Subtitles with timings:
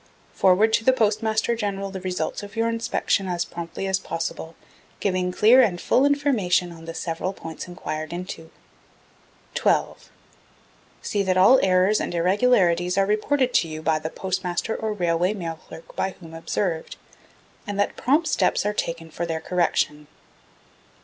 [0.33, 4.55] Forward to the Postmaster General the result of your inspection as promptly as possible,
[4.99, 8.49] giving clear and full information on the several points enquired into.
[9.53, 10.09] 12.
[11.03, 15.35] See that all errors and irregularities are reported to you by the Postmaster or Railway
[15.35, 16.95] Mail Clerk by whom observed,
[17.67, 20.07] and that prompt steps are taken for their correction.